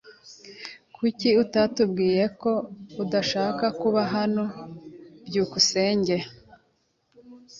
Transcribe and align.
Niki 0.99 1.29
utatubwiye 1.43 2.23
ko 2.41 2.51
udashaka 3.03 3.65
kuba 3.81 4.01
hano? 4.13 4.43
byukusenge 5.27 6.15